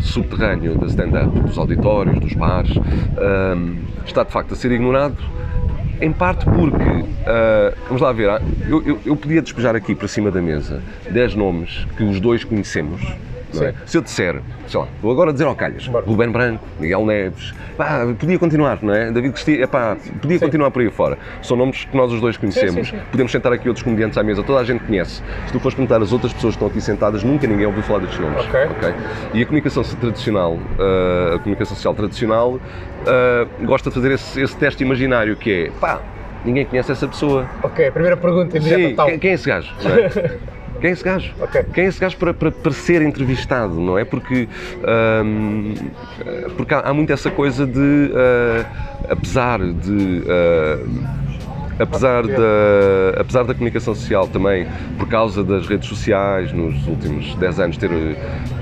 [0.00, 2.80] subterrâneo da stand-up, dos auditórios, dos bares,
[3.56, 5.16] hum, está de facto a ser ignorado.
[6.02, 10.08] Em parte porque, ah, vamos lá ver, ah, eu, eu, eu podia despejar aqui para
[10.08, 13.00] cima da mesa 10 nomes que os dois conhecemos.
[13.54, 13.74] Não é?
[13.86, 16.04] Se eu disser, sei lá, vou agora dizer ao calhas, Bora.
[16.06, 19.10] Ruben Branco, Miguel Neves, pá, podia continuar, não é?
[19.10, 20.44] David Cristina, epá, podia Sim.
[20.44, 21.18] continuar por aí fora.
[21.42, 22.88] São nomes que nós os dois conhecemos.
[22.88, 23.02] sim, sim.
[23.10, 25.22] Podemos sentar aqui outros comediantes à mesa, toda a gente conhece.
[25.46, 28.00] Se tu fores perguntar às outras pessoas que estão aqui sentadas, nunca ninguém ouviu falar
[28.00, 28.44] destes nomes.
[28.44, 28.94] Ok.
[29.34, 32.60] E a comunicação tradicional, ah, a comunicação social tradicional,
[33.06, 36.00] ah, gosta de fazer esse, esse teste imaginário que é, pá,
[36.44, 37.46] ninguém conhece essa pessoa.
[37.62, 39.06] Ok, primeira pergunta imediata, tal.
[39.06, 39.72] quem, quem é esse gajo?
[40.82, 41.32] Quem é esse gajo?
[41.40, 41.64] Ok.
[41.72, 44.04] Quem é esse gajo para, para, para ser entrevistado, não é?
[44.04, 44.48] Porque,
[45.24, 45.74] hum,
[46.56, 48.66] porque há, há muito essa coisa de, ah,
[49.08, 50.24] apesar de.
[50.28, 51.21] ah,
[51.78, 54.66] Apesar da, apesar da comunicação social também,
[54.98, 57.90] por causa das redes sociais, nos últimos 10 anos ter,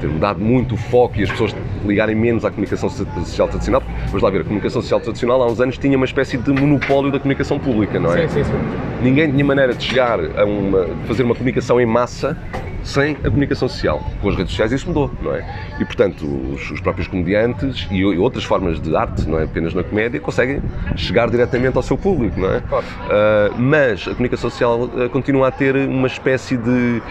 [0.01, 4.23] ter mudado muito o foco e as pessoas ligarem menos à comunicação social tradicional, vamos
[4.23, 7.18] lá ver, a comunicação social tradicional há uns anos tinha uma espécie de monopólio da
[7.18, 8.29] comunicação pública, não é?
[8.29, 8.59] Sim, sim, sim.
[9.03, 12.37] Ninguém tinha maneira de chegar a uma, de fazer uma comunicação em massa
[12.83, 14.03] sem a comunicação social.
[14.21, 15.75] Com as redes sociais isso mudou, não é?
[15.79, 19.75] E portanto, os, os próprios comediantes e, e outras formas de arte, não é apenas
[19.75, 20.62] na comédia, conseguem
[20.97, 22.61] chegar diretamente ao seu público, não é?
[22.61, 22.85] Claro.
[23.11, 27.03] Ah, mas a comunicação social ah, continua a ter uma espécie de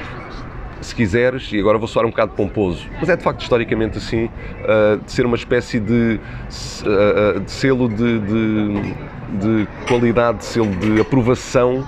[0.82, 4.26] se quiseres, e agora vou soar um bocado pomposo, mas é de facto historicamente assim,
[4.26, 6.20] uh, de ser uma espécie de,
[6.86, 8.94] uh, de selo de, de,
[9.40, 11.86] de, qualidade, de selo de aprovação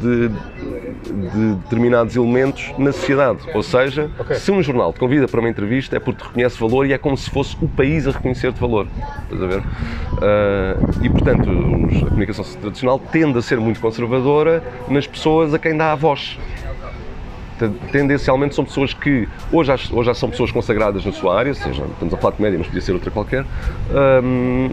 [0.00, 3.38] de, de determinados elementos na sociedade.
[3.54, 4.36] Ou seja, okay.
[4.36, 6.98] se um jornal te convida para uma entrevista é porque te reconhece valor e é
[6.98, 8.86] como se fosse o país a reconhecer-te valor.
[9.24, 9.58] Estás a ver?
[9.58, 15.76] Uh, e portanto, a comunicação tradicional tende a ser muito conservadora nas pessoas a quem
[15.76, 16.38] dá a voz
[17.90, 21.84] tendencialmente são pessoas que hoje já, hoje já são pessoas consagradas na sua área, seja,
[21.84, 23.44] estamos a falar de média, mas podia ser outra qualquer,
[24.22, 24.70] um,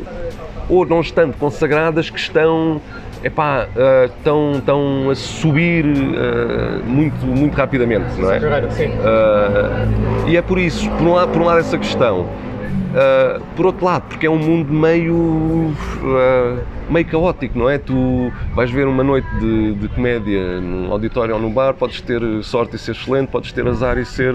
[0.70, 2.82] ou não estando consagradas que estão
[3.26, 8.40] epá, uh, estão, estão a subir uh, muito, muito rapidamente, não é?
[8.70, 8.90] Sim.
[8.90, 12.28] Uh, e é por isso, por um lado, por um lado essa questão,
[12.66, 17.78] Uh, por outro lado, porque é um mundo meio, uh, meio caótico, não é?
[17.78, 22.22] Tu vais ver uma noite de, de, comédia num auditório ou num bar, podes ter
[22.44, 24.34] sorte e ser excelente, podes ter azar e ser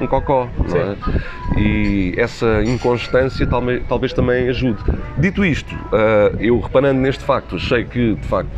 [0.00, 0.96] um cocó, não é?
[1.58, 4.82] E essa inconstância talvez, talvez também ajude.
[5.18, 8.50] Dito isto, uh, eu reparando neste facto, achei que, de facto,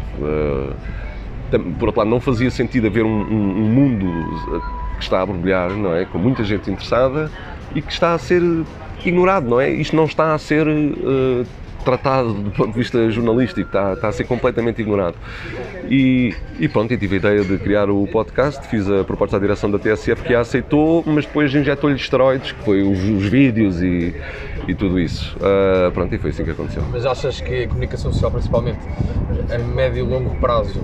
[1.79, 4.07] por outro lado, não fazia sentido haver um, um, um mundo
[4.97, 6.05] que está a borbulhar, não é?
[6.05, 7.31] Com muita gente interessada
[7.75, 8.43] e que está a ser
[9.09, 9.71] ignorado, não é?
[9.71, 11.47] Isto não está a ser uh,
[11.83, 15.17] tratado do ponto de vista jornalístico, está, está a ser completamente ignorado.
[15.89, 19.41] E, e pronto, e tive a ideia de criar o podcast, fiz a proposta à
[19.41, 23.83] direção da TSF que a aceitou, mas depois injetou-lhe esteroides, que foi os, os vídeos
[23.83, 24.15] e,
[24.69, 25.37] e tudo isso.
[25.37, 26.83] Uh, pronto, e foi assim que aconteceu.
[26.91, 28.79] Mas achas que a comunicação social, principalmente
[29.53, 30.81] a médio e longo prazo,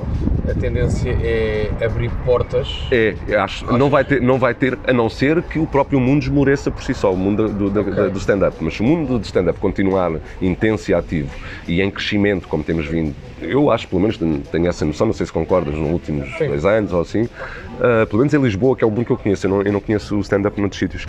[0.49, 2.87] a tendência é abrir portas?
[2.91, 3.67] É, acho.
[3.77, 6.83] Não vai, ter, não vai ter, a não ser que o próprio mundo esmoreça por
[6.83, 8.11] si só, o mundo do, do, okay.
[8.11, 8.57] do stand-up.
[8.61, 11.31] Mas se o mundo do stand-up continuar intenso ativo
[11.66, 15.27] e em crescimento, como temos vindo, eu acho, pelo menos tenho essa noção, não sei
[15.27, 16.48] se concordas, nos últimos Sim.
[16.48, 19.16] dois anos ou assim, uh, pelo menos em Lisboa, que é o mundo que eu
[19.16, 21.07] conheço, eu não, eu não conheço o stand-up noutros sítios.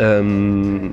[0.00, 0.92] Um,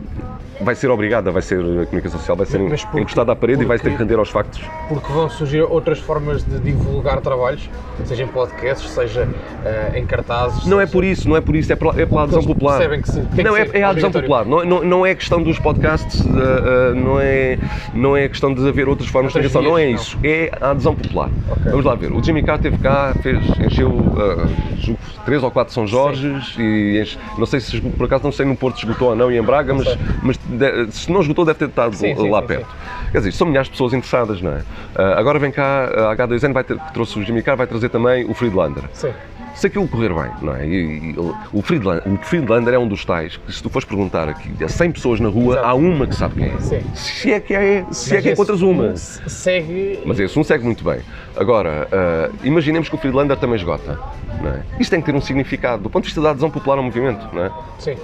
[0.62, 3.66] vai ser obrigada, vai ser a comunicação social vai ser porque, encostada à parede porque,
[3.66, 4.62] e vai ter que render aos factos.
[4.90, 7.70] Porque vão surgir outras formas de divulgar trabalhos,
[8.06, 10.66] seja em podcasts, seja uh, em cartazes.
[10.66, 10.84] Não seja...
[10.84, 12.80] é por isso, não é por isso, é pela, é pela adesão popular.
[13.00, 16.22] Que, se, não, é, é a adesão popular, não, não, não é questão dos podcasts,
[16.22, 17.58] uh, uh, não, é,
[17.94, 20.30] não é questão de haver outras formas outras de comunicação, não é isso, não.
[20.30, 21.30] é a adesão popular.
[21.52, 21.72] Okay.
[21.72, 25.86] Vamos lá ver, o Jimmy Carr esteve cá, fez, encheu uh, três ou quatro São
[25.86, 26.62] Jorges Sim.
[26.62, 29.38] e enche, não sei se por acaso não sei no Porto esgotou ou não e
[29.38, 29.88] em Braga, mas,
[30.22, 32.66] mas de, se não esgotou deve ter estado sim, lá sim, perto.
[32.66, 33.12] Sim.
[33.12, 34.58] Quer dizer, são milhares de pessoas interessadas, não é?
[34.58, 37.90] Uh, agora vem cá, a H2N vai ter, que trouxe o Jimmy Carr, vai trazer
[37.90, 38.84] também o Friedlander.
[38.92, 39.14] Sim
[39.58, 40.68] se aquilo correr bem, não é?
[40.68, 41.16] E, e,
[41.52, 44.70] o, Friedlander, o Friedlander é um dos tais que, se tu fores perguntar aqui a
[44.70, 45.68] 100 pessoas na rua, Exato.
[45.68, 46.60] há uma que sabe quem é.
[46.60, 46.82] Sim.
[46.94, 48.96] Se é que é, se é que encontras uma.
[48.96, 50.00] Segue.
[50.06, 51.00] Mas esse um segue muito bem.
[51.36, 54.00] Agora, uh, imaginemos que o Friedlander também esgota.
[54.42, 54.62] Não é?
[54.80, 57.28] Isto tem que ter um significado, do ponto de vista da adesão popular ao movimento,
[57.34, 57.52] não é?
[57.80, 57.96] Sim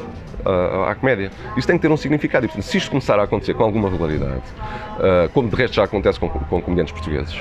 [0.46, 1.32] uh, à comédia.
[1.58, 2.46] Isso tem que ter um significado.
[2.46, 4.42] E, portanto, se isto começar a acontecer com alguma regularidade,
[4.98, 7.36] uh, como de resto já acontece com, com comediantes portugueses,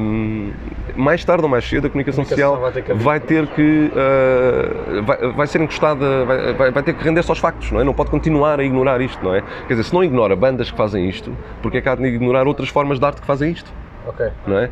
[0.00, 0.52] um,
[0.96, 3.90] mais tarde ou mais cedo a comunicação, a comunicação social vai ter vai, ter que
[3.92, 7.84] uh, vai, vai, ser encostada, vai, vai, ter que render-se aos factos, não é?
[7.84, 9.42] Não pode continuar a ignorar isto, não é?
[9.66, 12.46] Quer dizer, se não ignora bandas que fazem isto, porque é que há de ignorar
[12.46, 13.72] outras formas de arte que fazem isto?
[14.06, 14.26] Ok.
[14.46, 14.70] Não é?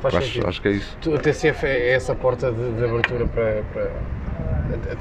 [0.00, 0.96] Faz acho, acho, que é isso.
[1.14, 3.90] a TCF é essa porta de, de abertura para, para...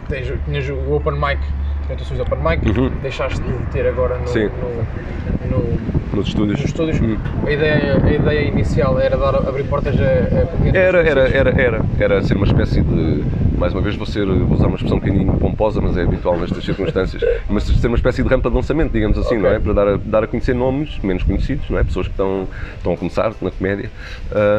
[0.08, 1.40] Tens, tinhas o Open Mic
[1.86, 2.90] apresentações Open Mic, uhum.
[3.02, 6.60] deixaste de ter agora no, no, no, nos estúdios.
[6.60, 7.00] Nos estúdios.
[7.00, 7.18] Uhum.
[7.46, 11.86] A, ideia, a ideia inicial era dar, abrir portas a, a era, era, era, era,
[12.00, 13.24] era ser uma espécie de,
[13.58, 16.38] mais uma vez vou, ser, vou usar uma expressão um bocadinho pomposa, mas é habitual
[16.38, 19.40] nestas circunstâncias, mas ser uma espécie de rampa de lançamento, digamos assim, okay.
[19.40, 19.60] não é?
[19.60, 21.84] Para dar a, dar a conhecer nomes menos conhecidos, não é?
[21.84, 23.92] Pessoas que estão, estão a começar na comédia.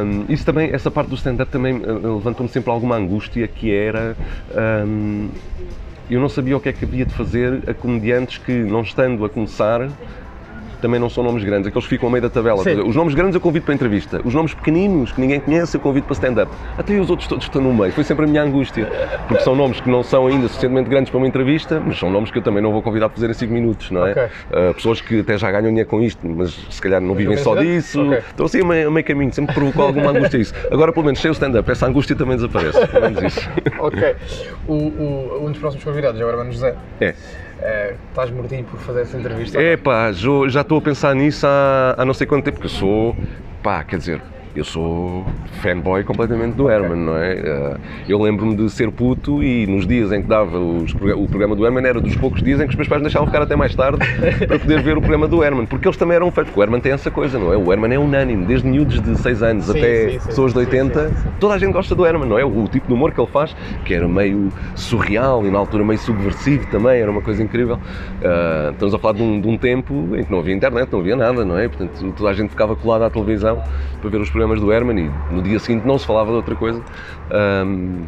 [0.05, 4.17] Um, isso também, essa parte do stand-up também eh, levantou-me sempre alguma angústia que era
[4.87, 5.29] um,
[6.09, 9.25] eu não sabia o que é que havia de fazer a comediantes que, não estando
[9.25, 9.81] a começar,
[10.81, 12.63] também não são nomes grandes, aqueles que ficam ao meio da tabela.
[12.85, 16.07] Os nomes grandes eu convido para entrevista, os nomes pequeninos que ninguém conhece eu convido
[16.07, 16.53] para stand-up.
[16.77, 17.93] Até os outros todos estão no meio.
[17.93, 18.89] Foi sempre a minha angústia,
[19.29, 22.31] porque são nomes que não são ainda suficientemente grandes para uma entrevista, mas são nomes
[22.31, 24.13] que eu também não vou convidar para fazer em 5 minutos, não é?
[24.13, 24.25] Okay.
[24.25, 27.55] Uh, pessoas que até já ganham dinheiro com isto, mas se calhar não vivem só
[27.55, 28.03] disso.
[28.07, 28.23] Okay.
[28.35, 30.55] Então assim, a meio, a meio caminho, sempre provocou alguma angústia isso.
[30.71, 32.87] Agora, pelo menos, sem o stand-up, essa angústia também desaparece.
[32.87, 33.51] Pelo menos isso.
[33.79, 34.17] ok.
[34.67, 36.75] O, o, um dos próximos convidados é o Hermano José.
[37.01, 37.15] É.
[37.61, 39.61] É, estás mortinho por fazer essa entrevista?
[39.61, 42.71] É pá, já estou a pensar nisso há, há não sei quanto tempo, que eu
[42.71, 43.17] sou,
[43.63, 44.23] pá, quer dizer,
[44.61, 45.25] eu sou
[45.61, 47.35] fanboy completamente do Herman, não é?
[47.35, 51.55] Uh, eu lembro-me de ser puto e nos dias em que dava os, o programa
[51.55, 53.75] do Herman era dos poucos dias em que os meus pais deixavam ficar até mais
[53.75, 53.99] tarde
[54.47, 56.81] para poder ver o programa do Herman, porque eles também eram feitos, porque o Herman
[56.81, 57.57] tem essa coisa, não é?
[57.57, 60.59] O Herman é unânime, desde miúdos de 6 anos sim, até sim, sim, pessoas de
[60.59, 62.45] 80, toda a gente gosta do Herman, não é?
[62.45, 65.85] O, o tipo de humor que ele faz, que era meio surreal e na altura
[65.85, 67.77] meio subversivo também, era uma coisa incrível.
[67.77, 71.01] Uh, estamos a falar de um, de um tempo em que não havia internet, não
[71.01, 71.69] havia nada, não é?
[71.69, 73.63] Portanto, toda a gente ficava colada à televisão
[74.01, 76.37] para ver os programas programas do Herman e no dia seguinte não se falava de
[76.37, 76.81] outra coisa.
[77.31, 78.05] Um,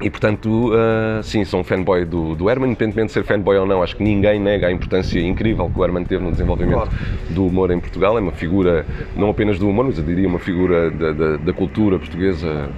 [0.00, 3.64] e portanto, uh, sim, sou um fanboy do, do Herman, independentemente de ser fanboy ou
[3.64, 6.90] não, acho que ninguém nega a importância incrível que o Herman teve no desenvolvimento
[7.30, 8.18] do humor em Portugal.
[8.18, 11.52] É uma figura, não apenas do humor, mas eu diria uma figura da, da, da
[11.52, 12.68] cultura portuguesa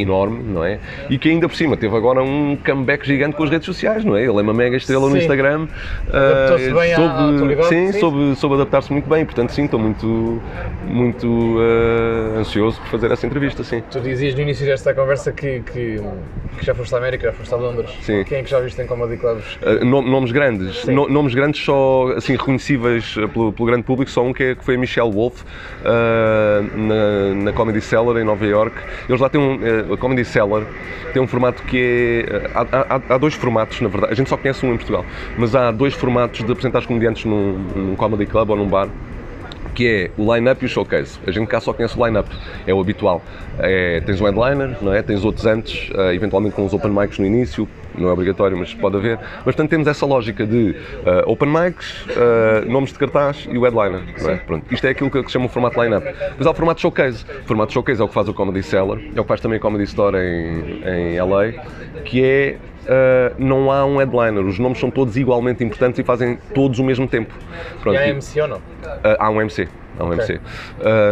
[0.00, 0.78] enorme, não é?
[1.08, 4.16] E que ainda por cima teve agora um comeback gigante com as redes sociais, não
[4.16, 4.20] é?
[4.20, 5.10] Ele é uma mega estrela sim.
[5.10, 5.68] no Instagram.
[6.08, 8.00] Adaptou-se uh, bem soube, sim, sim.
[8.00, 10.42] Soube, soube adaptar-se muito bem, portanto sim, estou muito,
[10.86, 13.82] muito uh, ansioso por fazer essa entrevista, sim.
[13.90, 16.00] Tu dizias no início desta conversa que, que,
[16.58, 17.90] que já foste à América, já foste a Londres.
[18.02, 18.24] Sim.
[18.24, 19.44] Quem é que já viste em comedy clubs?
[19.56, 24.32] Uh, nomes grandes, no, nomes grandes só assim reconhecíveis pelo, pelo, grande público, só um
[24.32, 25.42] que, é, que foi a Michelle Wolf
[25.82, 28.76] na, na Comedy Cellar em Nova York.
[29.08, 29.58] Eles lá têm um
[29.92, 30.64] a Comedy Cellar
[31.12, 32.50] tem um formato que é.
[32.54, 34.12] Há, há, há, dois formatos, na verdade.
[34.12, 35.04] A gente só conhece um em Portugal,
[35.36, 38.88] mas há dois formatos de apresentar os comediantes num, num comedy club ou num bar
[39.74, 41.18] que é o line-up e o showcase.
[41.26, 42.28] A gente cá só conhece o line-up,
[42.66, 43.22] é o habitual.
[43.58, 45.00] É, tens um headliner, não é?
[45.02, 48.74] tens outros antes, uh, eventualmente com os open mics no início, não é obrigatório, mas
[48.74, 49.18] pode haver.
[49.18, 53.62] Mas portanto temos essa lógica de uh, open mics, uh, nomes de cartaz e o
[53.62, 54.02] headliner.
[54.26, 54.36] É?
[54.36, 56.06] Pronto, isto é aquilo que se chama o formato line-up.
[56.36, 57.24] Mas há o formato showcase.
[57.44, 59.58] O formato showcase é o que faz o Comedy Cellar, é o que faz também
[59.58, 61.52] a Comedy Store em, em LA,
[62.04, 66.38] que é Uh, não há um headliner, os nomes são todos igualmente importantes e fazem
[66.54, 67.32] todos o mesmo tempo.
[67.82, 68.56] Pronto, e há MC ou não?
[68.56, 69.68] Uh, há um MC
[70.00, 70.36] há um okay.
[70.36, 70.40] MC.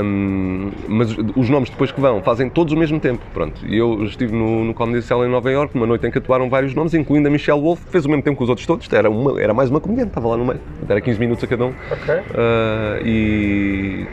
[0.05, 3.23] Um, mas os nomes depois que vão fazem todos o mesmo tempo.
[3.33, 3.61] Pronto.
[3.67, 6.49] E eu estive no, no Comedy Cell em Nova York, uma noite em que atuaram
[6.49, 8.89] vários nomes, incluindo a Michelle Wolf, que fez o mesmo tempo que os outros todos.
[8.93, 10.61] Era, uma, era mais uma comediante, estava lá no meio.
[10.89, 11.75] Era 15 minutos a cada um.
[11.91, 12.15] Ok.
[12.15, 14.07] Uh, e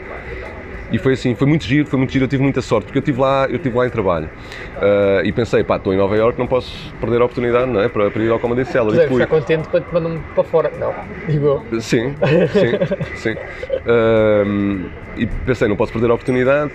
[0.90, 3.00] e foi assim, foi muito giro, foi muito giro, eu tive muita sorte, porque eu
[3.00, 4.28] estive lá, eu estive lá em trabalho.
[4.76, 7.88] Uh, e pensei, pá, estou em Nova York, não posso perder a oportunidade, não é,
[7.88, 8.92] para, para ir ao Comedy Cellar.
[8.92, 10.94] Deves ficar contente quando te mandam para fora, não,
[11.28, 12.14] digo Sim,
[12.52, 13.32] sim, sim.
[13.32, 16.72] Uh, e pensei, não posso perder a oportunidade,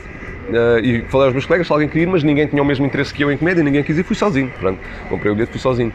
[0.49, 2.85] Uh, e falei aos meus colegas se alguém queria ir, mas ninguém tinha o mesmo
[2.85, 4.51] interesse que eu em comédia, ninguém quis ir, fui sozinho.
[4.59, 5.93] Pronto, comprei o bilhete, fui sozinho.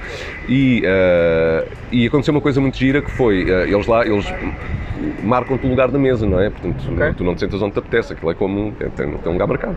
[0.48, 4.26] E, uh, e aconteceu uma coisa muito gira que foi, uh, eles lá, eles
[5.22, 6.48] marcam-te o lugar da mesa, não é?
[6.48, 7.12] Portanto, okay.
[7.14, 9.76] tu não te sentas onde te apetece, aquilo é como, tem, tem um lugar marcado.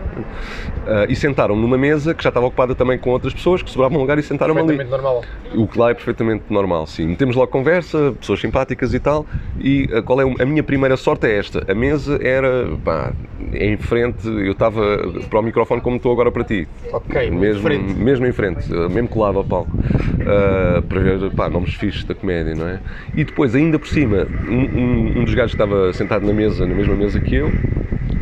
[1.08, 4.00] e sentaram-me numa mesa que já estava ocupada também com outras pessoas que sobravam um
[4.00, 4.84] lugar e sentaram-me ali.
[4.84, 5.22] normal.
[5.54, 7.06] O que lá é perfeitamente normal, sim.
[7.06, 9.26] Metemos logo conversa, pessoas simpáticas e tal,
[9.60, 13.12] e qual é a minha primeira sorte é esta, a mesa era, pá,
[13.52, 14.98] em frente, eu estava
[15.30, 16.68] para o microfone como estou agora para ti.
[16.92, 17.98] Ok, mesmo, em frente.
[17.98, 22.54] mesmo em frente, mesmo colado ao palco, uh, para ver pá, nomes fixos da comédia,
[22.54, 22.80] não é?
[23.16, 26.66] E depois, ainda por cima, um, um, um dos gajos que estava sentado na mesa,
[26.66, 27.48] na mesma mesa que eu,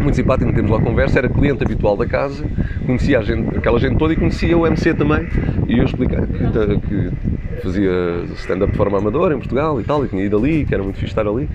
[0.09, 2.45] muito simpático, temos lá conversa, era cliente habitual da casa,
[2.87, 5.29] conhecia gente, aquela gente toda e conhecia o MC também.
[5.69, 7.91] E eu expliquei que fazia
[8.37, 10.97] stand-up de forma amadora em Portugal e tal, e tinha ido ali, que era muito
[10.97, 11.49] fixe estar ali.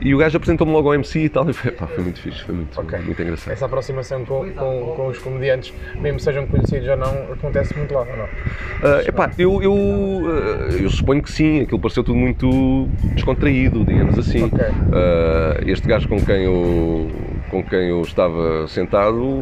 [0.00, 2.42] E o gajo apresentou-me logo ao MC e tal, e foi, pá, foi muito fixe,
[2.42, 2.98] foi muito, okay.
[3.00, 3.52] muito engraçado.
[3.52, 8.00] Essa aproximação com, com, com, os comediantes, mesmo sejam conhecidos ou não, acontece muito lá,
[8.00, 8.24] ou não?
[8.24, 14.18] Uh, epá, eu, eu, uh, eu suponho que sim, aquilo pareceu tudo muito descontraído, digamos
[14.18, 14.44] assim.
[14.44, 14.66] Okay.
[14.66, 17.08] Uh, este gajo com quem eu
[17.52, 19.40] com quem eu estava sentado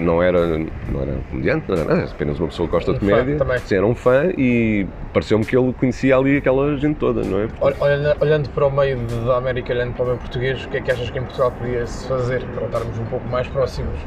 [0.00, 3.36] não era, não era comediante, não era apenas uma pessoa que gosta de comédia.
[3.58, 7.48] Sim, era um fã e pareceu-me que ele conhecia ali aquela gente toda, não é?
[7.80, 10.80] Olhando, olhando para o meio da América, olhando para o meio português, o que é
[10.80, 13.98] que achas que em Portugal podia-se fazer para estarmos um pouco mais próximos?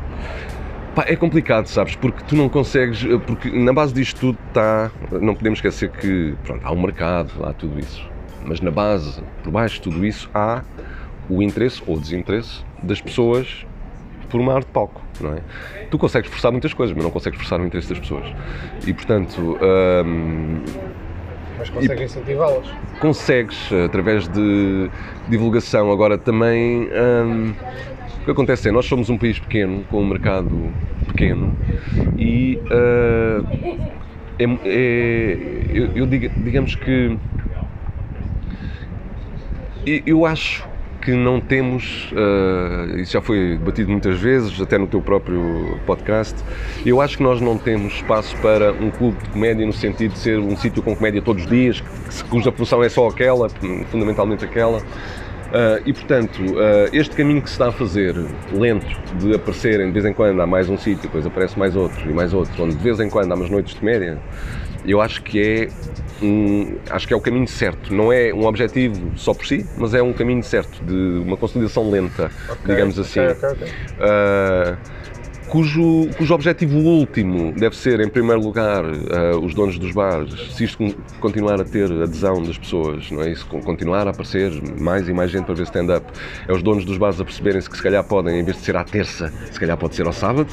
[0.96, 1.96] Pá, é complicado, sabes?
[1.96, 3.04] Porque tu não consegues.
[3.26, 4.90] Porque na base disto tudo está.
[5.12, 8.10] Não podemos esquecer que pronto, há um mercado, há tudo isso.
[8.46, 10.64] Mas na base, por baixo de tudo isso, há
[11.30, 13.66] o interesse ou desinteresse das pessoas
[14.30, 15.42] por uma arte de palco, não é?
[15.90, 18.26] Tu consegues forçar muitas coisas, mas não consegues forçar o interesse das pessoas.
[18.88, 19.58] E portanto.
[20.06, 20.62] Hum,
[21.58, 22.68] mas consegues incentivá-las?
[23.00, 24.90] Consegues, através de
[25.28, 25.92] divulgação.
[25.92, 26.90] Agora também.
[26.90, 27.54] Hum,
[28.22, 30.72] o que acontece é nós somos um país pequeno, com um mercado
[31.08, 31.58] pequeno
[32.18, 33.92] e uh,
[34.38, 35.38] é, é,
[35.74, 37.18] eu, eu diga, digamos que
[40.06, 40.68] eu acho
[41.02, 46.36] que não temos, uh, isso já foi debatido muitas vezes, até no teu próprio podcast,
[46.86, 50.20] eu acho que nós não temos espaço para um clube de comédia no sentido de
[50.20, 51.84] ser um sítio com comédia todos os dias,
[52.30, 53.50] cuja função é só aquela,
[53.90, 54.78] fundamentalmente aquela.
[54.78, 58.16] Uh, e portanto, uh, este caminho que se está a fazer,
[58.54, 58.88] lento,
[59.18, 62.14] de aparecerem de vez em quando há mais um sítio, depois aparece mais outro e
[62.14, 64.18] mais outro, onde de vez em quando há umas noites de comédia,
[64.86, 65.68] eu acho que é
[66.22, 67.94] um, acho que é o caminho certo.
[67.94, 71.90] Não é um objetivo só por si, mas é um caminho certo de uma consolidação
[71.90, 73.20] lenta, okay, digamos assim.
[73.20, 74.78] Okay, okay, uh,
[75.52, 80.64] cujo, cujo objetivo último deve ser, em primeiro lugar, uh, os donos dos bares, se
[80.64, 83.32] isto continuar a ter adesão das pessoas, não é?
[83.32, 86.06] isso continuar a aparecer mais e mais gente para ver stand-up,
[86.48, 88.78] é os donos dos bares a perceberem-se que se calhar podem, em vez de ser
[88.78, 90.50] à terça, se calhar pode ser ao sábado.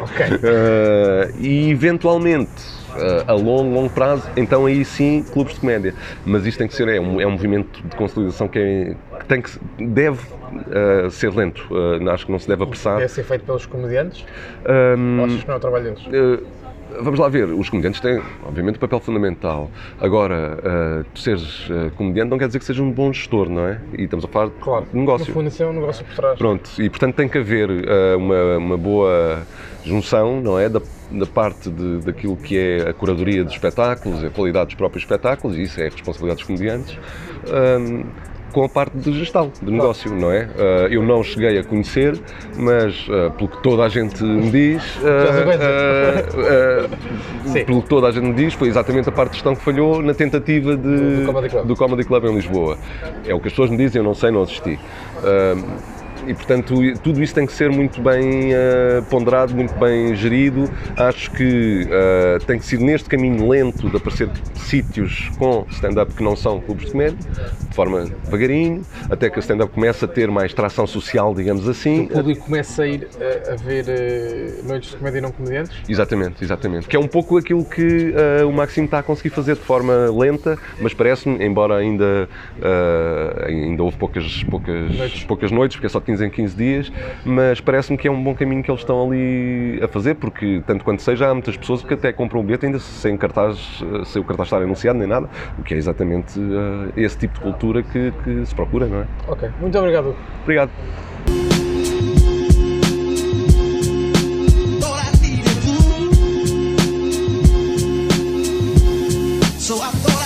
[0.00, 0.26] Ok.
[0.26, 2.78] uh, e eventualmente
[3.26, 5.94] a longo, longo prazo, então aí sim clubes de comédia.
[6.24, 9.26] Mas isto tem que ser, é um, é um movimento de consolidação que, é, que
[9.26, 11.66] tem que, deve uh, ser lento.
[11.70, 12.98] Uh, acho que não se deve apressar.
[12.98, 14.24] Deve ser feito pelos comediantes?
[14.66, 16.06] Um, achas que não é o trabalho deles?
[16.06, 16.46] Uh,
[17.00, 19.70] vamos lá ver, os comediantes têm, obviamente, um papel fundamental.
[20.00, 23.66] Agora, uh, tu seres uh, comediante não quer dizer que sejas um bom gestor, não
[23.66, 23.80] é?
[23.96, 25.26] E estamos a falar claro, de negócio.
[25.28, 26.38] No fundo, isso é um negócio por trás.
[26.38, 29.42] Pronto, e portanto tem que haver uh, uma, uma boa
[29.84, 30.68] junção, não é?
[30.68, 35.02] Da, da parte de, daquilo que é a curadoria dos espetáculos, a qualidade dos próprios
[35.04, 36.98] espetáculos, e isso é a responsabilidade dos comediantes
[38.52, 40.44] com a parte de gestão, de negócio, não é?
[40.44, 42.18] Uh, eu não cheguei a conhecer,
[42.56, 45.04] mas uh, pelo que toda a gente me diz, uh,
[47.66, 50.02] pelo que toda a gente me diz, foi exatamente a parte de gestão que falhou
[50.02, 51.66] na tentativa de, do, Comedy Club.
[51.66, 52.78] do Comedy Club em Lisboa.
[53.26, 54.78] É o que as pessoas me dizem, eu não sei, não assisti
[56.26, 60.70] e, portanto, tudo isso tem que ser muito bem uh, ponderado, muito bem gerido.
[60.96, 66.22] Acho que uh, tem que ser neste caminho lento de aparecer sítios com stand-up que
[66.22, 67.18] não são clubes de comédia,
[67.68, 72.04] de forma devagarinho, até que o stand-up comece a ter mais tração social, digamos assim.
[72.04, 73.84] O público começa a ir uh, a ver
[74.64, 75.76] noites de comédia e não comediantes?
[75.88, 76.88] Exatamente, exatamente.
[76.88, 78.12] Que é um pouco aquilo que
[78.46, 82.28] o Maximo está a conseguir fazer de forma lenta, mas parece-me, embora ainda,
[83.46, 85.24] ainda houve poucas, poucas, noites.
[85.24, 86.92] poucas noites, porque é só 15 em 15 dias,
[87.24, 90.82] mas parece-me que é um bom caminho que eles estão ali a fazer, porque tanto
[90.84, 94.24] quanto seja, há muitas pessoas que até compram um bilhete ainda sem cartaz, sem o
[94.24, 98.12] cartaz estar anunciado nem nada, o que é exatamente uh, esse tipo de cultura que,
[98.24, 99.06] que se procura, não é?
[99.28, 100.16] Ok, muito obrigado.
[100.42, 100.70] Obrigado.